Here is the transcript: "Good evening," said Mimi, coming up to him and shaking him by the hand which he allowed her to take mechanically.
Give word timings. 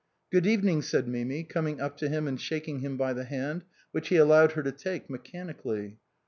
"Good 0.31 0.47
evening," 0.47 0.81
said 0.81 1.07
Mimi, 1.07 1.43
coming 1.43 1.79
up 1.79 1.95
to 1.97 2.09
him 2.09 2.27
and 2.27 2.41
shaking 2.41 2.79
him 2.79 2.97
by 2.97 3.13
the 3.13 3.25
hand 3.25 3.65
which 3.91 4.07
he 4.07 4.15
allowed 4.15 4.53
her 4.53 4.63
to 4.63 4.71
take 4.71 5.11
mechanically. 5.11 5.99